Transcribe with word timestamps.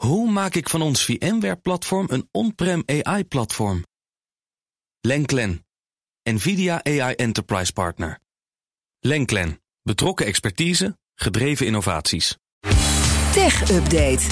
Hoe 0.00 0.30
maak 0.30 0.54
ik 0.54 0.68
van 0.68 0.82
ons 0.82 1.04
VMware-platform 1.04 2.06
een 2.10 2.28
on-prem 2.30 2.82
AI-platform? 2.86 3.84
Lenklen, 5.00 5.66
NVIDIA 6.22 6.84
AI 6.84 7.14
Enterprise 7.14 7.72
Partner. 7.72 8.18
Lenklen, 9.00 9.60
betrokken 9.82 10.26
expertise, 10.26 10.98
gedreven 11.14 11.66
innovaties. 11.66 12.36
Tech 13.32 13.70
Update. 13.70 14.26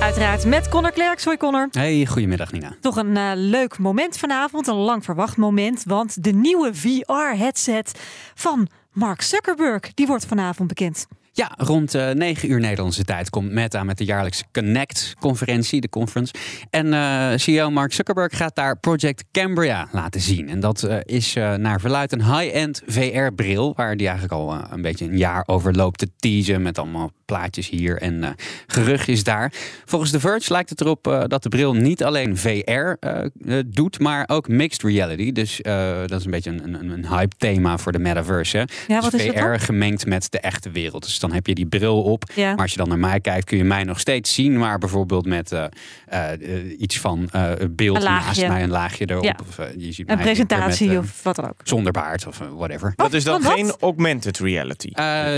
Uiteraard 0.00 0.44
met 0.44 0.68
Connor 0.68 0.92
Klerks. 0.92 1.24
Hoi 1.24 1.36
Connor. 1.36 1.68
Hey, 1.70 2.06
goedemiddag 2.06 2.52
Nina. 2.52 2.76
Toch 2.80 2.96
een 2.96 3.16
uh, 3.16 3.30
leuk 3.34 3.78
moment 3.78 4.18
vanavond, 4.18 4.66
een 4.66 4.74
lang 4.74 5.04
verwacht 5.04 5.36
moment. 5.36 5.82
Want 5.86 6.24
de 6.24 6.32
nieuwe 6.32 6.74
VR-headset 6.74 8.00
van 8.34 8.68
Mark 8.92 9.22
Zuckerberg, 9.22 9.94
die 9.94 10.06
wordt 10.06 10.26
vanavond 10.26 10.68
bekend. 10.68 11.06
Ja, 11.38 11.52
rond 11.56 11.94
uh, 11.94 12.10
9 12.10 12.50
uur 12.50 12.60
Nederlandse 12.60 13.04
tijd 13.04 13.30
komt 13.30 13.50
Meta 13.50 13.84
met 13.84 13.98
de 13.98 14.04
jaarlijkse 14.04 14.44
Connect-conferentie, 14.52 15.80
de 15.80 15.88
conference. 15.88 16.34
En 16.70 16.86
uh, 16.86 17.30
CEO 17.36 17.70
Mark 17.70 17.92
Zuckerberg 17.92 18.36
gaat 18.36 18.54
daar 18.54 18.78
Project 18.78 19.24
Cambria 19.32 19.88
laten 19.92 20.20
zien. 20.20 20.48
En 20.48 20.60
dat 20.60 20.82
uh, 20.82 20.96
is 21.02 21.34
naar 21.34 21.80
verluidt 21.80 22.12
een 22.12 22.24
high-end 22.24 22.82
VR-bril, 22.86 23.72
waar 23.76 23.96
die 23.96 24.06
eigenlijk 24.08 24.40
al 24.40 24.72
een 24.72 24.82
beetje 24.82 25.04
een 25.04 25.18
jaar 25.18 25.42
over 25.46 25.74
loopt 25.74 25.98
te 25.98 26.10
teasen 26.16 26.62
met 26.62 26.78
allemaal 26.78 27.10
plaatjes 27.24 27.68
hier 27.68 27.96
en 27.96 28.34
geruchtjes 28.66 29.24
daar. 29.24 29.52
Volgens 29.84 30.10
The 30.10 30.20
Verge 30.20 30.52
lijkt 30.52 30.70
het 30.70 30.80
erop 30.80 31.24
dat 31.26 31.42
de 31.42 31.48
bril 31.48 31.74
niet 31.74 32.04
alleen 32.04 32.36
VR 32.36 32.92
doet, 33.66 33.98
maar 33.98 34.28
ook 34.28 34.48
mixed 34.48 34.82
reality. 34.82 35.32
Dus 35.32 35.60
dat 36.06 36.18
is 36.18 36.24
een 36.24 36.30
beetje 36.30 36.50
een, 36.50 36.74
een, 36.74 36.90
een 36.90 37.08
hype-thema 37.08 37.78
voor 37.78 37.92
de 37.92 37.98
metaverse. 37.98 38.56
Hè? 38.56 38.64
Ja, 38.86 39.00
wat 39.00 39.10
dus 39.10 39.24
is 39.24 39.30
VR 39.30 39.64
gemengd 39.64 40.06
met 40.06 40.30
de 40.30 40.40
echte 40.40 40.70
wereld. 40.70 41.02
Dus 41.02 41.18
dan 41.28 41.36
heb 41.36 41.46
je 41.46 41.54
die 41.54 41.66
bril 41.66 42.02
op. 42.02 42.24
Ja. 42.34 42.50
Maar 42.50 42.62
als 42.62 42.70
je 42.70 42.76
dan 42.78 42.88
naar 42.88 42.98
mij 42.98 43.20
kijkt, 43.20 43.44
kun 43.44 43.56
je 43.56 43.64
mij 43.64 43.84
nog 43.84 44.00
steeds 44.00 44.34
zien. 44.34 44.58
Maar 44.58 44.78
bijvoorbeeld 44.78 45.26
met 45.26 45.52
uh, 45.52 45.64
uh, 46.12 46.80
iets 46.80 46.98
van 46.98 47.28
uh, 47.34 47.50
beeld 47.70 48.02
naast 48.02 48.46
mij, 48.46 48.62
een 48.62 48.70
laagje 48.70 49.10
erop. 49.10 49.24
Ja. 49.24 49.36
Of, 49.48 49.56
je 49.76 49.92
ziet 49.92 50.10
Een 50.10 50.16
mij 50.16 50.24
presentatie 50.24 50.88
met, 50.88 50.98
of 50.98 51.22
wat 51.22 51.36
dan 51.36 51.44
ook. 51.44 51.60
Zonder 51.64 51.92
baard 51.92 52.26
of 52.26 52.40
whatever. 52.56 52.92
Dat 52.96 53.12
is 53.12 53.24
dan 53.24 53.42
wat? 53.42 53.52
geen 53.52 53.72
augmented 53.80 54.38
reality. 54.38 54.90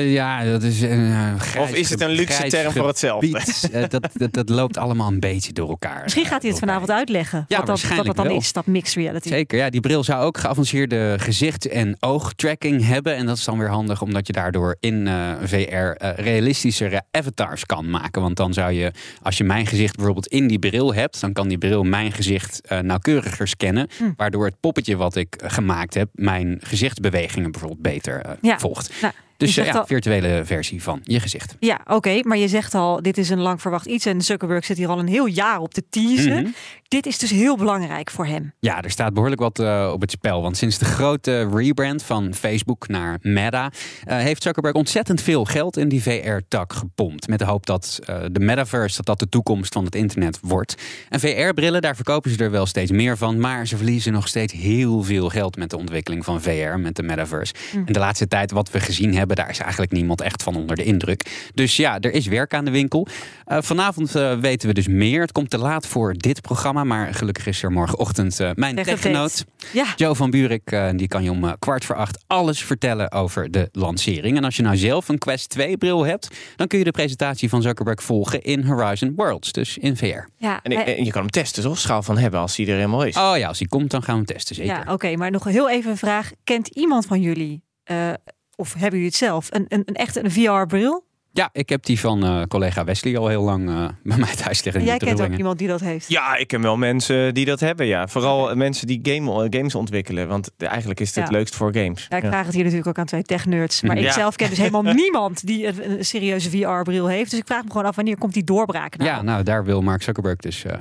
ja, 0.04 0.44
dat 0.44 0.62
is 0.62 0.80
een 0.80 1.34
Of 1.58 1.74
is 1.74 1.90
het 1.90 2.00
een 2.00 2.10
luxe 2.10 2.42
term 2.48 2.72
voor 2.72 2.86
hetzelfde? 2.86 3.42
dat, 3.88 4.08
dat, 4.12 4.32
dat 4.32 4.48
loopt 4.48 4.76
allemaal 4.76 5.08
een 5.08 5.20
beetje 5.20 5.52
door 5.52 5.68
elkaar. 5.68 6.02
Misschien 6.02 6.26
gaat 6.26 6.42
hij 6.42 6.50
het 6.50 6.60
vanavond 6.60 6.90
uitleggen. 6.90 7.44
Ja, 7.48 7.56
wat, 7.56 7.66
dat, 7.66 7.82
wat 7.96 8.06
dat 8.06 8.16
dan 8.16 8.26
wel. 8.26 8.36
is, 8.36 8.52
dat 8.52 8.66
mixed 8.66 8.94
reality. 8.94 9.28
Zeker, 9.28 9.58
ja. 9.58 9.70
Die 9.70 9.80
bril 9.80 10.04
zou 10.04 10.22
ook 10.22 10.38
geavanceerde 10.38 11.16
gezichts- 11.18 11.68
en 11.68 11.96
oogtracking 12.00 12.86
hebben. 12.86 13.16
En 13.16 13.26
dat 13.26 13.36
is 13.36 13.44
dan 13.44 13.58
weer 13.58 13.68
handig, 13.68 14.02
omdat 14.02 14.26
je 14.26 14.32
daardoor 14.32 14.76
in 14.80 15.06
eh, 15.06 15.32
VR 15.70 15.76
eh, 15.76 16.24
realistischere 16.24 17.02
avatars 17.10 17.66
kan 17.66 17.90
maken. 17.90 18.22
Want 18.22 18.36
dan 18.36 18.52
zou 18.52 18.72
je, 18.72 18.92
als 19.22 19.38
je 19.38 19.44
mijn 19.44 19.66
gezicht 19.66 19.96
bijvoorbeeld 19.96 20.26
in 20.26 20.46
die 20.46 20.58
bril 20.58 20.94
hebt, 20.94 21.20
dan 21.20 21.32
kan 21.32 21.48
die 21.48 21.58
bril 21.58 21.82
mijn 21.82 22.12
gezicht 22.12 22.60
eh, 22.66 22.78
nauwkeuriger 22.78 23.48
scannen. 23.48 23.88
Hm. 23.98 24.10
Waardoor 24.16 24.44
het 24.44 24.60
poppetje 24.60 24.96
wat 24.96 25.16
ik 25.16 25.34
eh, 25.34 25.50
gemaakt 25.50 25.94
heb, 25.94 26.08
mijn 26.12 26.58
gezichtsbewegingen 26.60 27.50
bijvoorbeeld 27.50 27.82
beter 27.82 28.36
Ja. 28.40 28.58
volgt. 28.58 28.92
Nou, 29.02 29.12
Dus 29.40 29.56
eh, 29.56 29.64
ja, 29.64 29.72
al- 29.72 29.86
virtuele 29.86 30.42
versie 30.44 30.82
van 30.82 31.00
je 31.02 31.20
gezicht. 31.20 31.56
Ja, 31.60 31.80
oké, 31.86 32.20
maar 32.22 32.36
je 32.38 32.48
zegt 32.48 32.74
al, 32.74 33.02
dit 33.02 33.18
is 33.18 33.30
een 33.30 33.40
lang 33.40 33.60
verwacht 33.60 33.86
iets. 33.86 34.06
En 34.06 34.20
Zuckerberg 34.22 34.64
zit 34.64 34.76
hier 34.76 34.88
al 34.88 34.98
een 34.98 35.08
heel 35.08 35.26
jaar 35.26 35.58
op 35.58 35.74
te 35.74 35.82
teasen. 35.90 36.42
Mhm. 36.42 36.50
Dit 36.88 37.06
is 37.06 37.18
dus 37.18 37.30
heel 37.30 37.56
belangrijk 37.56 38.10
voor 38.10 38.26
hem. 38.26 38.52
Ja, 38.60 38.82
er 38.82 38.90
staat 38.90 39.14
behoorlijk 39.14 39.40
wat 39.40 39.58
eh, 39.58 39.90
op 39.92 40.00
het 40.00 40.10
spel. 40.10 40.42
Want 40.42 40.56
sinds 40.56 40.78
de 40.78 40.84
grote 40.84 41.48
rebrand 41.54 42.02
van 42.02 42.34
Facebook 42.34 42.88
naar 42.88 43.18
Meta... 43.22 43.72
eh, 44.04 44.18
heeft 44.18 44.42
Zuckerberg 44.42 44.74
ontzettend 44.74 45.22
veel 45.22 45.44
geld 45.44 45.76
in 45.76 45.88
die 45.88 46.02
VR-tak 46.02 46.72
gepompt. 46.72 47.28
Met 47.28 47.38
de 47.38 47.44
hoop 47.44 47.66
dat 47.66 47.98
de 48.32 48.40
metaverse 48.40 48.96
dat 48.96 49.06
dat 49.06 49.18
de 49.18 49.28
toekomst 49.28 49.72
van 49.72 49.84
het 49.84 49.94
internet 49.94 50.38
wordt. 50.42 50.74
En 51.08 51.20
VR-brillen, 51.20 51.82
daar 51.82 51.94
verkopen 51.96 52.30
ze 52.30 52.36
er 52.44 52.50
wel 52.50 52.66
steeds 52.66 52.90
meer 52.90 53.16
van. 53.16 53.40
Maar 53.40 53.66
ze 53.66 53.76
verliezen 53.76 54.12
nog 54.12 54.28
steeds 54.28 54.52
heel 54.52 55.02
veel 55.02 55.28
geld 55.28 55.56
met 55.56 55.70
de 55.70 55.76
ontwikkeling 55.76 56.24
van 56.24 56.42
VR, 56.42 56.78
met 56.78 56.96
de 56.96 57.02
metaverse. 57.02 57.54
En 57.86 57.92
de 57.92 57.98
laatste 57.98 58.28
tijd 58.28 58.50
wat 58.50 58.70
we 58.70 58.80
gezien 58.80 59.14
hebben, 59.14 59.29
daar 59.36 59.50
is 59.50 59.58
eigenlijk 59.58 59.92
niemand 59.92 60.20
echt 60.20 60.42
van 60.42 60.56
onder 60.56 60.76
de 60.76 60.84
indruk. 60.84 61.48
Dus 61.54 61.76
ja, 61.76 61.98
er 62.00 62.12
is 62.12 62.26
werk 62.26 62.54
aan 62.54 62.64
de 62.64 62.70
winkel. 62.70 63.06
Eh, 63.44 63.58
vanavond 63.60 64.14
eh, 64.14 64.38
weten 64.38 64.68
we 64.68 64.74
dus 64.74 64.88
meer. 64.88 65.20
Het 65.20 65.32
komt 65.32 65.50
te 65.50 65.58
laat 65.58 65.86
voor 65.86 66.14
dit 66.14 66.40
programma. 66.40 66.84
Maar 66.84 67.14
gelukkig 67.14 67.46
is 67.46 67.62
er 67.62 67.72
morgenochtend 67.72 68.40
eh, 68.40 68.50
mijn 68.54 68.74
Tech 68.74 68.84
techgenoot... 68.84 69.44
Ja, 69.72 69.84
Joe 69.96 70.14
van 70.14 70.30
Buurik, 70.30 70.76
die 70.96 71.08
kan 71.08 71.22
je 71.22 71.30
om 71.30 71.58
kwart 71.58 71.84
voor 71.84 71.96
acht 71.96 72.24
alles 72.26 72.62
vertellen 72.64 73.12
over 73.12 73.50
de 73.50 73.68
lancering. 73.72 74.36
En 74.36 74.44
als 74.44 74.56
je 74.56 74.62
nou 74.62 74.76
zelf 74.76 75.08
een 75.08 75.18
Quest 75.18 75.48
2 75.48 75.76
bril 75.76 76.04
hebt, 76.04 76.28
dan 76.56 76.66
kun 76.66 76.78
je 76.78 76.84
de 76.84 76.90
presentatie 76.90 77.48
van 77.48 77.62
Zuckerberg 77.62 78.02
volgen 78.02 78.42
in 78.42 78.64
Horizon 78.64 79.12
Worlds, 79.16 79.52
dus 79.52 79.78
in 79.78 79.96
VR. 79.96 80.04
ja, 80.36 80.60
En, 80.62 80.72
hij- 80.72 80.96
en 80.96 81.04
je 81.04 81.10
kan 81.10 81.20
hem 81.20 81.30
testen, 81.30 81.62
toch? 81.62 81.78
Schaal 81.78 82.02
van 82.02 82.18
hebben 82.18 82.40
als 82.40 82.56
hij 82.56 82.66
er 82.66 82.74
helemaal 82.74 83.04
is. 83.04 83.16
Oh 83.16 83.32
ja, 83.36 83.48
als 83.48 83.58
die 83.58 83.68
komt, 83.68 83.90
dan 83.90 84.02
gaan 84.02 84.18
we 84.18 84.24
hem 84.26 84.34
testen, 84.36 84.54
zeker. 84.54 84.82
ja 84.86 84.92
oké. 84.92 85.16
maar 85.16 85.30
nog 85.30 85.44
heel 85.44 85.70
even 85.70 85.90
een 85.90 85.96
vraag. 85.96 86.30
Kent 86.44 86.68
iemand 86.68 87.06
van 87.06 87.20
jullie, 87.20 87.62
eh, 87.84 88.12
of 88.60 88.72
hebben 88.72 88.90
jullie 88.90 89.06
het 89.06 89.14
zelf, 89.16 89.46
een, 89.50 89.64
een, 89.68 89.82
een 89.84 89.94
echte 89.94 90.24
een 90.24 90.30
VR-bril? 90.30 91.08
Ja, 91.32 91.48
ik 91.52 91.68
heb 91.68 91.84
die 91.84 92.00
van 92.00 92.24
eh, 92.24 92.42
collega 92.42 92.84
Wesley 92.84 93.18
al 93.18 93.28
heel 93.28 93.42
lang 93.42 93.68
eh, 93.68 93.74
bij 94.02 94.18
mij 94.18 94.34
thuis 94.34 94.64
liggen. 94.64 94.82
in 94.82 94.88
Jij 94.88 94.98
kent 94.98 95.20
ook 95.22 95.36
iemand 95.36 95.58
die 95.58 95.68
dat 95.68 95.80
heeft. 95.80 96.08
Ja, 96.08 96.36
ik 96.36 96.48
ken 96.48 96.62
wel 96.62 96.76
mensen 96.76 97.34
die 97.34 97.44
dat 97.44 97.60
hebben, 97.60 97.86
ja. 97.86 98.08
Vooral 98.08 98.56
mensen 98.56 98.86
die 98.86 99.00
game, 99.02 99.46
games 99.50 99.74
ontwikkelen. 99.74 100.28
Want 100.28 100.50
eigenlijk 100.56 101.00
is 101.00 101.14
het 101.14 101.24
het 101.24 101.32
leukst 101.32 101.54
voor 101.54 101.74
games. 101.74 102.06
Ja, 102.08 102.16
ik 102.16 102.22
Ja. 102.22 102.28
vraag 102.28 102.44
het 102.44 102.54
hier 102.54 102.62
natuurlijk 102.62 102.88
ook 102.88 102.98
aan 102.98 103.06
twee 103.06 103.22
technerds. 103.22 103.82
Maar 103.82 103.98
ik 103.98 104.10
zelf 104.12 104.36
ken 104.36 104.48
dus 104.48 104.58
helemaal 104.64 104.82
niemand 104.82 105.46
die 105.46 105.66
een, 105.66 105.90
een 105.98 106.04
serieuze 106.04 106.50
VR-bril 106.50 107.06
heeft. 107.06 107.30
Dus 107.30 107.38
ik 107.40 107.46
vraag 107.46 107.62
me 107.64 107.70
gewoon 107.70 107.86
af 107.86 107.96
wanneer 107.96 108.18
komt 108.18 108.34
die 108.34 108.44
doorbraak 108.44 108.96
nou? 108.96 109.10
Ja, 109.10 109.22
nou 109.22 109.42
daar 109.42 109.64
wil 109.64 109.82
Mark 109.82 110.02
Zuckerberg 110.02 110.36
dus 110.36 110.64
eh, 110.64 110.72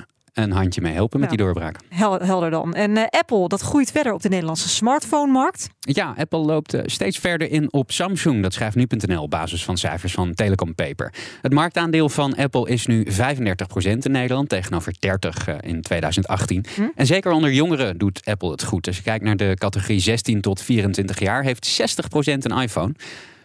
een 0.44 0.52
handje 0.52 0.82
mee 0.82 0.94
helpen 0.94 1.20
met 1.20 1.30
Ja. 1.30 1.36
die 1.36 1.46
doorbraak. 1.46 1.78
Hel- 1.90 2.20
helder 2.20 2.50
dan. 2.50 2.74
En 2.74 2.98
eh, 2.98 3.04
Apple, 3.20 3.48
dat 3.48 3.62
groeit 3.62 3.92
verder 3.92 4.14
op 4.14 4.22
de 4.22 4.30
Nederlandse 4.30 4.70
smartphone-markt. 4.70 5.70
Ja, 5.80 6.14
Apple 6.18 6.40
loopt 6.40 6.74
eh, 6.74 6.82
steeds 6.86 7.18
verder 7.18 7.52
in 7.52 7.74
op 7.74 7.92
Samsung. 7.92 8.42
Dat 8.42 8.54
schrijft 8.54 8.76
nu.nl 8.76 9.22
op 9.22 9.30
basis 9.30 9.64
van 9.64 9.78
cijfers 9.78 10.14
van 10.14 10.34
Telecom 10.34 10.76
Paper. 10.76 11.14
Het 11.42 11.54
marktaandeel 11.54 12.10
van 12.10 12.36
Apple 12.36 12.70
is 12.70 12.86
nu 12.86 13.08
35% 13.12 14.06
in 14.06 14.12
Nederland 14.12 14.50
tegenover 14.50 14.94
30 15.00 15.48
eh, 15.48 15.56
in 15.62 15.82
2018. 15.82 16.66
Hm. 16.76 16.82
En 16.96 17.06
zeker 17.06 17.32
onder 17.32 17.52
jongeren 17.54 17.98
doet 17.98 18.22
Apple 18.26 18.52
het 18.52 18.64
goed. 18.64 18.88
Als 18.88 18.98
je 18.98 19.04
kijkt 19.04 19.24
naar 19.24 19.38
de 19.38 19.54
categorie 19.58 20.00
16 20.00 20.42
tot 20.42 20.62
24 20.62 21.20
jaar, 21.20 21.44
heeft 21.44 21.82
60% 21.82 22.46
een 22.46 22.62
iPhone. 22.62 22.94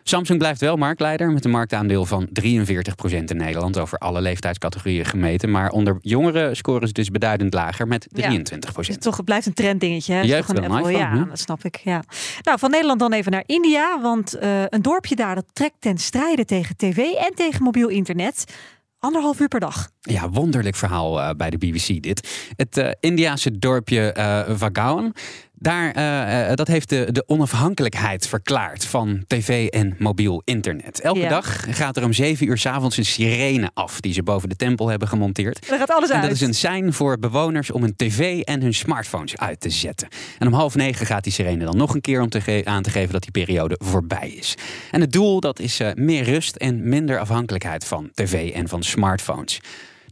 Samsung 0.06 0.38
blijft 0.38 0.60
wel 0.60 0.76
marktleider 0.76 1.30
met 1.30 1.44
een 1.44 1.50
marktaandeel 1.50 2.04
van 2.04 2.28
43% 2.28 2.30
in 3.02 3.36
Nederland 3.36 3.78
over 3.78 3.98
alle 3.98 4.20
leeftijdscategorieën 4.20 5.04
gemeten. 5.04 5.50
Maar 5.50 5.70
onder 5.70 5.98
jongeren 6.00 6.56
scoren 6.56 6.86
ze 6.86 6.92
dus 6.92 7.08
beduidend 7.08 7.54
lager 7.54 7.86
met 7.88 8.06
23%. 8.08 8.14
Dus 8.74 8.88
het 8.88 9.00
toch, 9.00 9.16
het 9.16 9.24
blijft 9.24 9.46
een 9.46 9.54
trenddingetje. 9.54 10.14
Hè? 10.14 10.20
Jeugd 10.20 10.48
een 10.48 10.56
Apple, 10.56 10.78
iPhone, 10.78 10.98
ja, 10.98 11.24
dat 11.24 11.38
snap 11.38 11.64
ik. 11.64 11.76
Ja. 11.76 12.02
Nou, 12.42 12.58
van 12.58 12.70
Nederland 12.70 13.00
dan 13.00 13.12
even 13.12 13.32
naar 13.32 13.42
India. 13.46 14.00
Want 14.00 14.34
eh, 14.34 14.62
een 14.68 14.82
dorpje 14.82 15.16
daar 15.16 15.34
dat 15.34 15.46
trekt 15.52 15.76
ten 15.78 15.98
strijde 15.98 16.44
tegen 16.44 16.76
tv 16.76 16.98
en 16.98 17.34
tegen 17.34 17.62
mobiel 17.62 17.88
internet. 17.88 18.44
Anderhalf 18.98 19.40
uur 19.40 19.48
per 19.48 19.60
dag. 19.60 19.90
Ja, 20.00 20.30
wonderlijk 20.30 20.76
verhaal 20.76 21.20
eh, 21.20 21.30
bij 21.36 21.50
de 21.50 21.58
BBC 21.58 22.02
dit. 22.02 22.52
Het 22.56 22.76
eh 22.76 22.90
Indiase 23.00 23.58
dorpje 23.58 24.12
eh 24.12 24.42
Vagaon. 24.48 25.14
Daar, 25.64 25.90
eh, 25.92 26.50
eh, 26.50 26.56
dat 26.56 26.68
heeft 26.68 26.88
de, 26.88 27.08
de 27.12 27.24
onafhankelijkheid 27.26 28.28
verklaard 28.28 28.84
van 28.84 29.24
tv 29.26 29.66
en 29.68 29.94
mobiel 29.98 30.42
internet. 30.44 31.00
Elke 31.00 31.18
Ja. 31.20 31.28
dag 31.28 31.76
gaat 31.76 31.96
er 31.96 32.04
om 32.04 32.12
zeven 32.12 32.46
uur 32.46 32.58
's 32.58 32.66
avonds 32.66 32.96
een 32.96 33.04
sirene 33.04 33.70
af 33.74 34.00
die 34.00 34.12
ze 34.12 34.22
boven 34.22 34.48
de 34.48 34.56
tempel 34.56 34.88
hebben 34.88 35.08
gemonteerd. 35.08 35.70
Er 35.70 35.78
gaat 35.78 35.90
alles 35.90 36.08
En 36.08 36.14
uit. 36.14 36.22
dat 36.24 36.32
is 36.32 36.40
een 36.40 36.54
sein 36.54 36.92
voor 36.92 37.18
bewoners 37.18 37.70
om 37.70 37.82
hun 37.82 37.96
tv 37.96 38.40
en 38.40 38.62
hun 38.62 38.74
smartphones 38.74 39.36
uit 39.36 39.60
te 39.60 39.70
zetten. 39.70 40.08
En 40.38 40.46
om 40.46 40.52
half 40.52 40.74
negen 40.74 41.06
gaat 41.06 41.24
die 41.24 41.32
sirene 41.32 41.64
dan 41.64 41.76
nog 41.76 41.94
een 41.94 42.00
keer 42.00 42.20
om 42.20 42.28
te 42.28 42.62
aan 42.64 42.82
te 42.82 42.90
geven 42.90 43.12
dat 43.12 43.22
die 43.22 43.30
periode 43.44 43.78
voorbij 43.84 44.28
is. 44.28 44.54
En 44.90 45.00
het 45.00 45.12
doel 45.12 45.40
dat 45.40 45.58
is 45.58 45.80
eh, 45.80 45.88
meer 45.94 46.24
rust 46.24 46.56
en 46.56 46.88
minder 46.88 47.18
afhankelijkheid 47.18 47.84
van 47.84 48.10
tv 48.14 48.52
en 48.52 48.68
van 48.68 48.82
smartphones. 48.82 49.60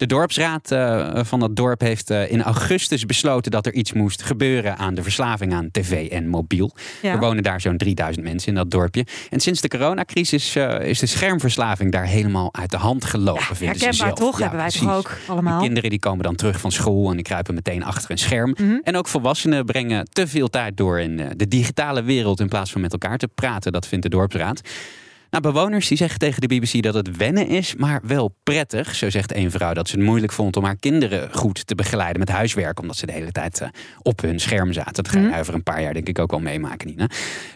De 0.02 0.08
dorpsraad 0.08 0.70
eh, 0.70 1.24
van 1.24 1.40
dat 1.40 1.56
dorp 1.56 1.80
heeft 1.80 2.10
eh, 2.10 2.30
in 2.30 2.42
augustus 2.42 3.06
besloten 3.06 3.50
dat 3.50 3.66
er 3.66 3.72
iets 3.72 3.92
moest 3.92 4.22
gebeuren 4.22 4.76
aan 4.76 4.94
de 4.94 5.02
verslaving 5.02 5.54
aan 5.54 5.68
tv 5.70 6.10
en 6.10 6.28
mobiel. 6.28 6.74
Ja. 7.02 7.12
Er 7.12 7.18
wonen 7.18 7.42
daar 7.42 7.60
zo'n 7.60 7.76
3000 7.76 8.24
mensen 8.24 8.48
in 8.48 8.54
dat 8.54 8.70
dorpje. 8.70 9.06
En 9.30 9.40
sinds 9.40 9.60
de 9.60 9.68
coronacrisis 9.68 10.56
eh, 10.56 10.80
is 10.80 10.98
de 10.98 11.06
schermverslaving 11.06 11.92
daar 11.92 12.04
helemaal 12.06 12.54
uit 12.54 12.70
de 12.70 12.76
hand 12.76 13.04
gelopen. 13.04 13.56
vinden 13.56 13.78
ze 13.78 13.92
zelf. 13.92 14.12
toch? 14.12 14.38
Ja, 14.38 14.40
Hebben 14.40 14.58
wij 14.60 14.68
precies. 14.68 14.86
toch 14.86 14.96
ook 14.96 15.18
allemaal. 15.26 15.58
De 15.58 15.64
kinderen 15.64 15.90
die 15.90 15.98
komen 15.98 16.24
dan 16.24 16.34
terug 16.34 16.60
van 16.60 16.72
school 16.72 17.08
en 17.10 17.14
die 17.16 17.24
kruipen 17.24 17.54
meteen 17.54 17.84
achter 17.84 18.10
een 18.10 18.18
scherm. 18.18 18.54
Mhm. 18.58 18.78
En 18.82 18.96
ook 18.96 19.08
volwassenen 19.08 19.64
brengen 19.64 20.08
te 20.12 20.26
veel 20.28 20.48
tijd 20.48 20.76
door 20.76 21.00
in 21.00 21.16
de 21.36 21.48
digitale 21.48 22.02
wereld 22.02 22.40
in 22.40 22.48
plaats 22.48 22.72
van 22.72 22.80
met 22.80 22.92
elkaar 22.92 23.18
te 23.18 23.28
praten. 23.28 23.72
Dat 23.72 23.86
vindt 23.86 24.04
de 24.04 24.10
dorpsraad. 24.10 24.60
Nou, 25.32 25.44
bewoners 25.44 25.88
die 25.88 25.96
zeggen 25.96 26.18
tegen 26.18 26.40
de 26.40 26.46
BBC 26.46 26.82
dat 26.82 26.94
het 26.94 27.16
wennen 27.16 27.46
is, 27.48 27.74
maar 27.74 28.00
wel 28.02 28.36
prettig. 28.42 28.94
Zo 28.94 29.10
zegt 29.10 29.34
een 29.34 29.50
vrouw 29.50 29.72
dat 29.72 29.88
ze 29.88 29.96
het 29.96 30.04
moeilijk 30.04 30.32
vond 30.32 30.56
om 30.56 30.64
haar 30.64 30.76
kinderen 30.76 31.28
goed 31.32 31.66
te 31.66 31.74
begeleiden 31.74 32.18
met 32.18 32.28
huiswerk, 32.28 32.80
omdat 32.80 32.96
ze 32.96 33.06
de 33.06 33.12
hele 33.12 33.32
tijd 33.32 33.60
eh, 33.60 33.68
op 34.02 34.20
hun 34.20 34.40
scherm 34.40 34.72
zaten. 34.72 34.92
Dat 34.94 35.08
ga 35.08 35.18
je 35.18 35.26
Mhm. 35.26 35.38
over 35.38 35.54
een 35.54 35.62
paar 35.62 35.82
jaar 35.82 35.94
denk 35.94 36.08
ik 36.08 36.18
ook 36.18 36.30
wel 36.30 36.40
meemaken, 36.40 36.88
Nina. 36.88 37.06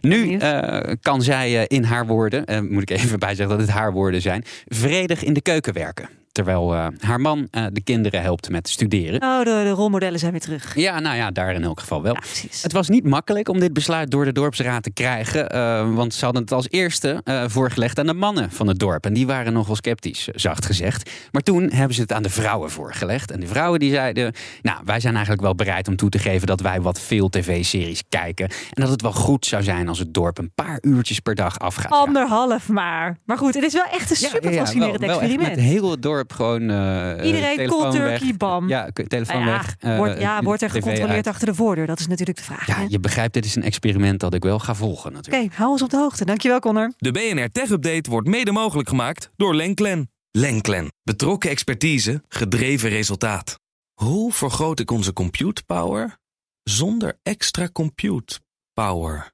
Nu 0.00 0.37
eh, 0.37 0.93
kan 1.00 1.23
zij 1.23 1.58
eh, 1.58 1.64
in 1.76 1.84
haar 1.84 2.06
woorden, 2.06 2.67
moet 2.73 2.82
ik 2.82 2.90
even 2.90 3.19
bij 3.26 3.34
zeggen 3.34 3.58
dat 3.58 3.67
het 3.67 3.76
haar 3.76 3.93
woorden 3.93 4.20
zijn, 4.22 4.44
vredig 4.67 5.22
in 5.25 5.32
de 5.32 5.40
keuken 5.43 5.72
werken. 5.72 6.08
Terwijl 6.37 6.75
uh, 6.75 6.87
haar 7.00 7.21
man 7.21 7.49
uh, 7.50 7.67
de 7.73 7.83
kinderen 7.83 8.23
helpt 8.23 8.50
met 8.50 8.69
studeren. 8.69 9.23
Oh, 9.23 9.38
de, 9.38 9.44
de, 9.44 9.71
rolmodellen 9.71 10.19
zijn 10.19 10.33
weer 10.33 10.41
terug. 10.41 10.75
Ja, 10.75 11.00
nou 11.00 11.17
ja, 11.17 11.31
daar 11.31 11.55
in 11.55 11.65
elk 11.65 11.81
geval 11.81 12.03
wel. 12.03 12.15
Ja. 12.15 12.49
Het 12.62 12.73
was 12.73 12.88
niet 12.88 13.05
makkelijk 13.05 13.49
om 13.49 13.61
dit 13.61 13.73
besluit 13.73 14.11
door 14.11 14.25
de 14.25 14.33
dorpsraad 14.33 14.83
te 14.83 14.91
krijgen. 14.91 15.55
Uh, 15.55 15.94
want 15.94 16.15
ze 16.15 16.25
hadden 16.25 16.43
het 16.43 16.53
als 16.53 16.67
eerste 16.71 17.23
voorgelegd 17.47 17.99
aan 17.99 18.06
de 18.06 18.15
mannen 18.15 18.50
van 18.50 18.67
het 18.67 18.79
dorp. 18.79 19.06
En 19.06 19.12
die 19.12 19.27
waren 19.27 19.53
nogal 19.53 19.77
sceptisch, 19.77 20.29
zacht 20.35 20.67
gezegd. 20.67 21.11
Maar 21.31 21.43
toen 21.43 21.71
hebben 21.71 21.94
ze 21.94 22.00
het 22.00 22.12
aan 22.12 22.23
de 22.23 22.31
vrouwen 22.31 22.71
voorgelegd. 22.71 23.31
En 23.31 23.41
de 23.41 23.47
vrouwen 23.47 23.81
die 23.81 23.91
zeiden, 23.91 24.32
nou, 24.62 24.81
wij 24.85 25.00
zijn 25.00 25.15
eigenlijk 25.15 25.43
wel 25.43 25.55
bereid 25.55 25.89
om 25.89 25.97
toe 25.97 26.11
te 26.11 26.19
geven 26.19 26.47
dat 26.47 26.61
wij 26.61 26.81
wat 26.81 27.00
veel 27.00 27.29
tv-series 27.29 28.03
kijken. 28.09 28.49
En 28.49 28.82
dat 28.82 28.91
het 28.91 29.03
wel 29.03 29.12
goed 29.12 29.47
zou 29.47 29.62
zijn 29.62 29.89
als 29.89 29.99
het 29.99 30.15
dorp 30.15 30.39
een 30.39 30.53
paar 30.55 30.79
uurtjes 30.81 31.21
per 31.21 31.35
dag 31.35 31.59
afgaat. 31.59 31.93
Anderhalf 31.93 32.69
maar. 32.69 33.19
Maar 33.25 33.39
goed, 33.39 33.55
het 33.55 33.65
is 33.65 33.73
wel 33.73 33.87
echt 33.91 34.11
een 34.11 34.17
super 34.17 34.53
fascinerend 34.53 35.00
ja, 35.00 35.06
wel, 35.06 35.21
experiment. 35.21 35.56
Met 35.56 35.65
heel 35.65 35.91
het 35.91 36.03
dorp 36.03 36.25
gewoon. 36.32 36.62
Uh, 36.70 37.26
Iedereen 37.26 37.69
cold 37.69 37.93
turkey, 37.93 38.34
bam. 38.37 38.69
Ja, 38.69 38.90
telefoon 39.06 39.40
ja, 39.40 39.44
weg. 39.44 39.76
Uh, 39.81 39.96
wordt, 39.96 40.20
ja, 40.20 40.43
wordt 40.43 40.62
er 40.62 40.69
TV 40.69 40.75
gecontroleerd 40.75 41.17
uit. 41.17 41.26
achter 41.26 41.46
de 41.46 41.55
voordeur? 41.55 41.87
Dat 41.87 41.99
is 42.00 42.06
natuurlijk 42.06 42.38
de 42.38 42.44
vraag. 42.44 42.67
Ja, 42.67 42.76
hè? 42.76 42.84
je 42.88 43.00
begrijpt, 43.00 43.34
dit 43.34 43.44
is 43.44 43.56
een 43.56 43.62
experiment 43.62 44.20
dat 44.20 44.34
ik 44.34 44.43
wel 44.43 44.58
ga 44.58 44.75
volgen 44.75 45.11
Oké, 45.11 45.17
natuurlijk. 45.17 45.55
hou 45.55 45.70
ons 45.70 45.82
op 45.82 45.90
de 45.90 45.96
hoogte. 45.96 46.25
Dankjewel, 46.25 46.61
Connor. 46.61 46.93
De 46.96 47.12
BNR 47.12 47.50
Tech 47.52 47.70
Update 47.70 48.11
wordt 48.11 48.28
mede 48.28 48.52
mogelijk 48.52 48.88
gemaakt 48.88 49.31
door 49.37 49.55
Lenklen. 49.55 50.11
Lenklen. 50.31 50.93
Betrokken 51.02 51.50
expertise, 51.50 52.23
gedreven 52.29 52.88
resultaat. 52.88 53.58
Hoe 53.94 54.32
vergroot 54.32 54.81
ik 54.81 54.90
onze 54.90 55.12
compute 55.12 55.64
power 55.64 56.19
zonder 56.62 57.19
extra 57.22 57.69
compute 57.72 58.40
power? 58.72 59.32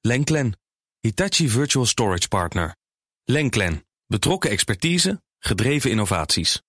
Lenklen. 0.00 0.58
Hitachi 1.00 1.48
Virtual 1.48 1.86
Storage 1.86 2.28
Partner. 2.28 2.76
Lenklen. 3.24 3.84
Betrokken 4.06 4.50
expertise, 4.50 5.22
gedreven 5.46 5.90
innovaties. 5.90 6.64